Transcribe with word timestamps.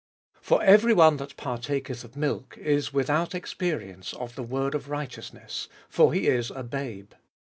For 0.41 0.63
every 0.63 0.95
one 0.95 1.17
that 1.17 1.37
partaketh 1.37 2.03
of 2.03 2.17
milk 2.17 2.57
is 2.57 2.91
without 2.91 3.35
experience 3.35 4.13
of 4.15 4.33
the 4.33 4.41
word 4.41 4.73
of 4.73 4.89
righteousness; 4.89 5.67
for 5.89 6.11
he 6.11 6.25
is 6.25 6.49
a 6.49 6.63
babe. 6.63 7.11